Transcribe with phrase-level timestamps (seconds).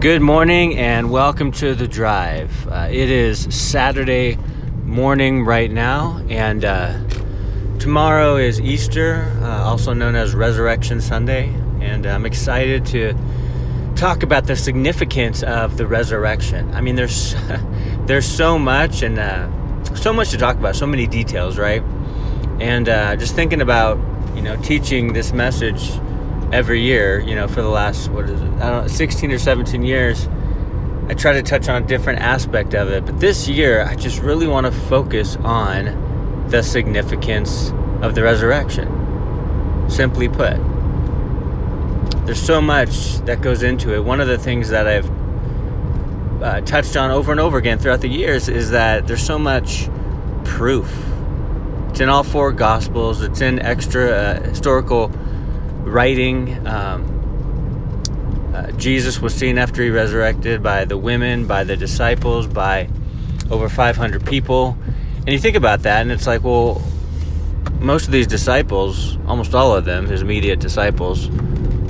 [0.00, 2.66] Good morning and welcome to the drive.
[2.68, 4.38] Uh, it is Saturday
[4.86, 6.98] morning right now, and uh,
[7.78, 13.12] tomorrow is Easter, uh, also known as Resurrection Sunday, and I'm excited to
[13.94, 16.72] talk about the significance of the resurrection.
[16.72, 17.34] I mean, there's
[18.06, 21.82] there's so much and uh, so much to talk about, so many details, right?
[22.58, 23.98] And uh, just thinking about
[24.34, 25.90] you know teaching this message
[26.52, 28.44] every year, you know, for the last what is it?
[28.44, 30.28] I don't know, 16 or 17 years.
[31.08, 34.20] I try to touch on a different aspect of it, but this year I just
[34.20, 37.72] really want to focus on the significance
[38.02, 39.88] of the resurrection.
[39.88, 40.56] Simply put,
[42.26, 44.04] there's so much that goes into it.
[44.04, 45.10] One of the things that I've
[46.40, 49.88] uh, touched on over and over again throughout the years is that there's so much
[50.44, 50.88] proof.
[51.88, 53.22] It's in all four gospels.
[53.22, 55.10] It's in extra uh, historical
[55.90, 56.66] writing.
[56.66, 57.16] Um,
[58.54, 62.88] uh, Jesus was seen after he resurrected by the women, by the disciples, by
[63.50, 64.76] over 500 people.
[65.18, 66.82] And you think about that, and it's like, well,
[67.80, 71.28] most of these disciples, almost all of them, his immediate disciples,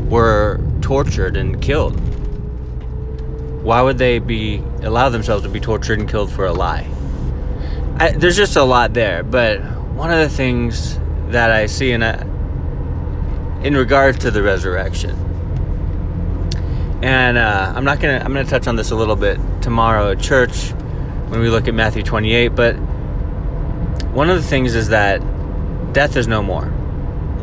[0.09, 1.99] were tortured and killed.
[3.63, 6.89] Why would they be allow themselves to be tortured and killed for a lie?
[7.99, 9.61] I, there's just a lot there, but
[9.93, 12.27] one of the things that I see in a,
[13.63, 15.11] in regards to the resurrection,
[17.03, 20.21] and uh, I'm not gonna I'm gonna touch on this a little bit tomorrow at
[20.21, 20.71] church
[21.29, 22.75] when we look at Matthew 28, but
[24.13, 25.21] one of the things is that
[25.93, 26.67] death is no more.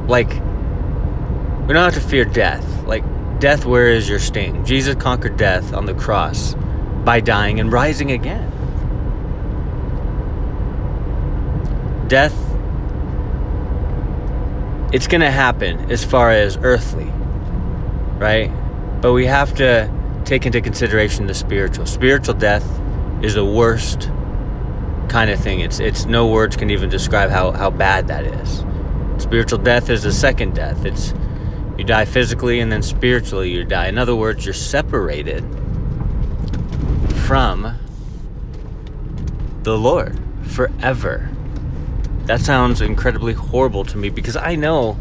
[0.08, 2.66] Like we don't have to fear death.
[2.86, 3.04] Like
[3.40, 4.64] death, where is your sting?
[4.66, 6.56] Jesus conquered death on the cross
[7.04, 8.52] by dying and rising again.
[12.08, 12.34] Death
[14.94, 17.12] it's going to happen as far as earthly,
[18.18, 18.52] right?
[19.02, 19.92] But we have to
[20.26, 21.86] take into consideration the spiritual.
[21.86, 22.66] Spiritual death
[23.22, 24.10] is the worst
[25.10, 25.60] kind of thing.
[25.62, 28.64] It's it's no words can even describe how, how bad that is.
[29.22, 30.86] Spiritual death is the second death.
[30.86, 31.14] It's
[31.78, 33.88] you die physically and then spiritually you die.
[33.88, 35.44] In other words, you're separated
[37.26, 37.78] from
[39.64, 41.30] the Lord forever.
[42.28, 44.94] That sounds incredibly horrible to me because I know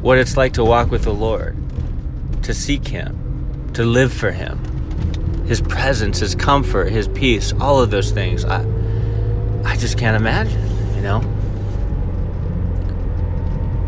[0.00, 1.56] what it's like to walk with the Lord,
[2.42, 4.58] to seek Him, to live for Him.
[5.46, 8.44] His presence, His comfort, His peace, all of those things.
[8.44, 8.66] I,
[9.64, 11.20] I just can't imagine, you know?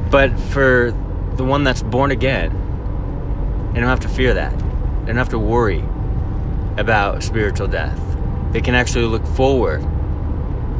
[0.08, 0.92] But for
[1.34, 2.52] the one that's born again,
[3.74, 4.56] they don't have to fear that.
[4.56, 5.82] They don't have to worry
[6.76, 8.00] about spiritual death.
[8.52, 9.82] They can actually look forward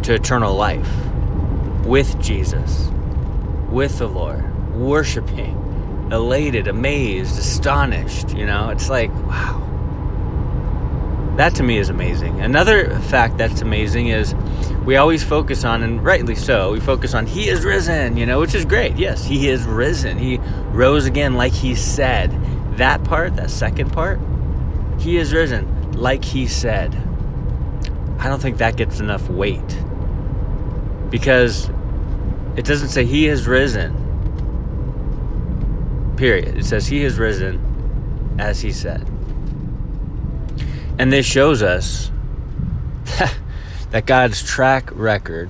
[0.04, 0.88] to eternal life
[1.84, 2.88] with Jesus,
[3.70, 8.36] with the Lord, worshiping, elated, amazed, astonished.
[8.36, 9.66] You know, it's like, wow.
[11.36, 12.40] That to me is amazing.
[12.40, 14.34] Another fact that's amazing is
[14.84, 18.40] we always focus on, and rightly so, we focus on He is risen, you know,
[18.40, 18.96] which is great.
[18.96, 20.18] Yes, He is risen.
[20.18, 20.38] He
[20.72, 22.30] rose again, like He said.
[22.76, 24.18] That part, that second part,
[24.98, 26.94] He is risen, like He said.
[28.18, 29.82] I don't think that gets enough weight
[31.10, 31.68] because
[32.56, 33.96] it doesn't say He has risen.
[36.16, 36.56] Period.
[36.56, 39.06] It says He has risen as He said.
[40.98, 42.10] And this shows us
[43.90, 45.48] that God's track record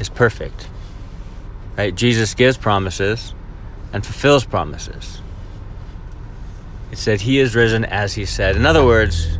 [0.00, 0.68] is perfect.
[1.76, 1.94] Right?
[1.94, 3.34] Jesus gives promises
[3.92, 5.20] and fulfills promises.
[6.90, 8.56] It said he is risen as he said.
[8.56, 9.38] In other words,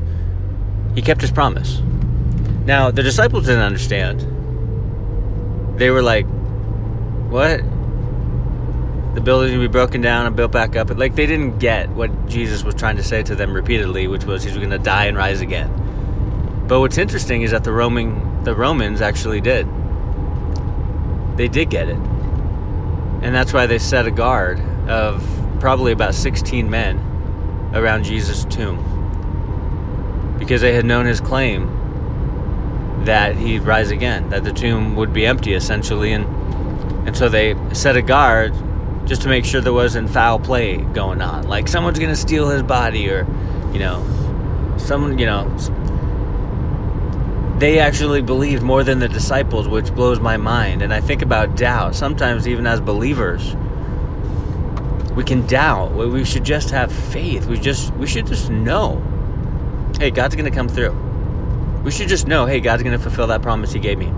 [0.95, 1.81] he kept his promise.
[2.65, 4.21] Now, the disciples didn't understand.
[5.79, 6.27] They were like,
[7.31, 7.63] "What?
[9.15, 12.29] The building's gonna be broken down and built back up." Like they didn't get what
[12.29, 15.41] Jesus was trying to say to them repeatedly, which was he's gonna die and rise
[15.41, 15.71] again.
[16.67, 19.67] But what's interesting is that the Roman the Romans actually did.
[21.37, 21.99] They did get it.
[23.23, 25.25] And that's why they set a guard of
[25.61, 26.99] probably about 16 men
[27.73, 28.85] around Jesus' tomb.
[30.39, 31.78] Because they had known his claim
[33.05, 36.27] that he'd rise again, that the tomb would be empty essentially and
[37.07, 38.53] and so they set a guard
[39.07, 41.49] just to make sure there wasn't foul play going on.
[41.49, 43.27] Like someone's going to steal his body or
[43.73, 45.49] you know, someone, you know,
[47.59, 50.83] they actually believed more than the disciples, which blows my mind.
[50.83, 51.95] And I think about doubt.
[51.95, 53.55] Sometimes, even as believers,
[55.15, 55.93] we can doubt.
[55.93, 57.47] We should just have faith.
[57.47, 59.03] We just we should just know,
[59.99, 61.08] hey, God's to come through.
[61.85, 64.13] We should just know, hey, God's going to fulfill that promise He gave me.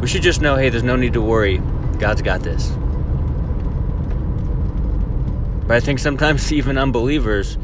[0.00, 1.58] We should just know, hey, there's no need to worry.
[1.98, 2.68] God's got this.
[5.66, 7.58] But I think sometimes even unbelievers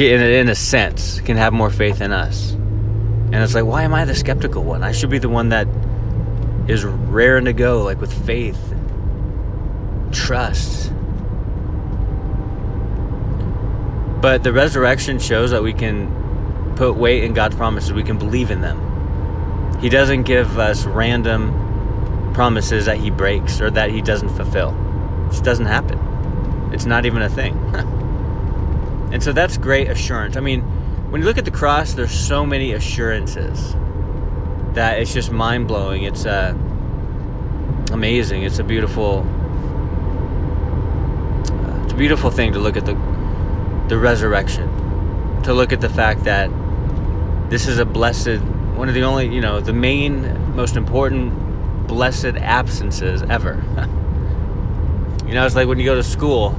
[0.00, 2.52] a, in a sense, can have more faith in us.
[2.52, 4.82] And it's like, why am I the skeptical one?
[4.82, 5.66] I should be the one that
[6.68, 8.58] is raring to go, like with faith,
[10.12, 10.92] trust.
[14.24, 18.50] But the resurrection shows that we can put weight in God's promises, we can believe
[18.50, 19.78] in them.
[19.82, 24.70] He doesn't give us random promises that He breaks or that He doesn't fulfill.
[25.26, 25.98] It just doesn't happen.
[26.72, 27.52] It's not even a thing.
[29.12, 30.38] and so that's great assurance.
[30.38, 30.62] I mean,
[31.10, 33.74] when you look at the cross, there's so many assurances
[34.72, 36.04] that it's just mind blowing.
[36.04, 36.54] It's uh,
[37.92, 38.44] amazing.
[38.44, 39.18] It's a beautiful,
[41.50, 43.13] uh, it's a beautiful thing to look at the
[43.88, 44.68] the resurrection,
[45.42, 46.50] to look at the fact that
[47.50, 48.40] this is a blessed,
[48.76, 53.62] one of the only, you know, the main, most important blessed absences ever.
[55.26, 56.54] you know, it's like when you go to school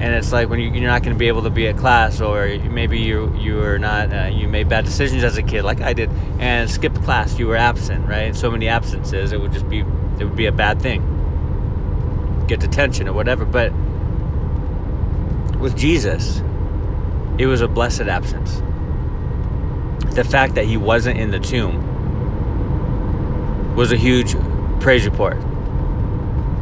[0.00, 2.20] and it's like when you, are not going to be able to be at class
[2.20, 5.80] or maybe you you are not uh, you made bad decisions as a kid like
[5.80, 6.08] i did
[6.38, 9.80] and skipped class you were absent right and so many absences it would just be
[9.80, 11.02] it would be a bad thing
[12.46, 13.72] get detention or whatever but
[15.60, 16.42] with jesus
[17.38, 18.62] it was a blessed absence
[20.14, 21.84] the fact that he wasn't in the tomb
[23.76, 24.34] was a huge
[24.80, 25.36] praise report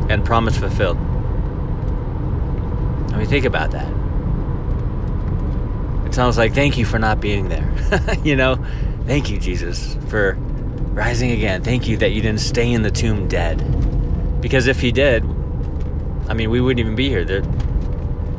[0.08, 0.98] and promise fulfilled
[3.16, 3.90] I mean, think about that.
[6.06, 7.66] It sounds like thank you for not being there.
[8.22, 8.62] you know,
[9.06, 10.34] thank you, Jesus, for
[10.92, 11.62] rising again.
[11.62, 13.56] Thank you that you didn't stay in the tomb dead.
[14.42, 15.24] Because if he did,
[16.28, 17.24] I mean, we wouldn't even be here.
[17.24, 17.40] The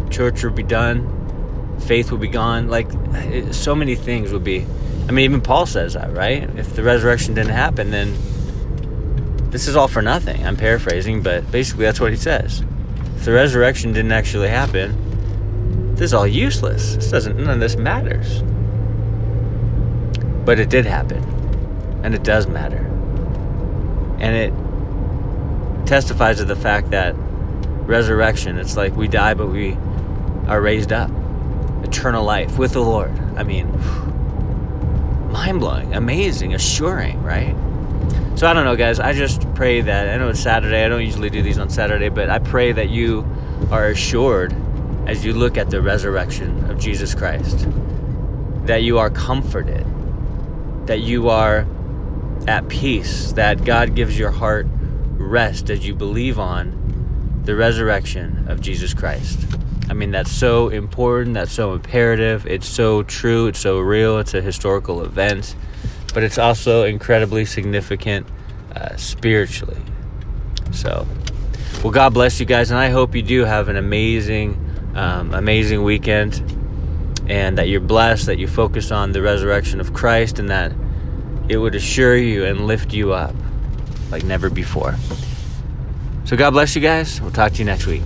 [0.09, 2.69] church would be done, faith would be gone.
[2.69, 4.65] Like, it, so many things would be.
[5.07, 6.43] I mean, even Paul says that, right?
[6.57, 8.15] If the resurrection didn't happen, then
[9.51, 10.45] this is all for nothing.
[10.45, 12.63] I'm paraphrasing, but basically that's what he says
[13.17, 16.95] if the resurrection didn't actually happen, this is all useless.
[16.95, 18.43] This doesn't, none of this matters.
[20.45, 21.23] But it did happen.
[22.03, 22.77] And it does matter.
[24.19, 27.15] And it testifies to the fact that
[27.87, 29.77] resurrection, it's like we die, but we
[30.47, 31.09] are raised up.
[31.83, 33.11] Eternal life with the Lord.
[33.35, 33.71] I mean,
[35.31, 37.55] mind blowing, amazing, assuring, right?
[38.35, 38.99] So I don't know, guys.
[38.99, 40.83] I just pray that I know it's Saturday.
[40.83, 43.25] I don't usually do these on Saturday, but I pray that you
[43.71, 44.55] are assured
[45.07, 47.67] as you look at the resurrection of Jesus Christ,
[48.65, 49.85] that you are comforted,
[50.85, 51.65] that you are
[52.47, 54.67] at peace, that God gives your heart
[55.13, 56.86] rest as you believe on
[57.47, 59.39] the resurrection of Jesus Christ.
[59.89, 64.35] I mean, that's so important, that's so imperative, it's so true, it's so real, it's
[64.35, 65.55] a historical event
[66.17, 68.25] but it's also incredibly significant
[68.75, 69.79] uh, spiritually.
[70.71, 71.05] So,
[71.83, 74.57] well, God bless you guys, and I hope you do have an amazing,
[74.95, 76.41] um, amazing weekend,
[77.27, 80.71] and that you're blessed, that you focus on the resurrection of Christ, and that
[81.49, 83.35] it would assure you and lift you up
[84.09, 84.95] like never before.
[86.27, 87.21] So, God bless you guys.
[87.21, 88.01] We'll talk to you next week.